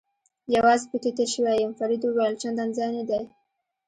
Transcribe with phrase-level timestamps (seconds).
[0.55, 3.23] یوازې پکې تېر شوی یم، فرید وویل: چندان ځای نه دی.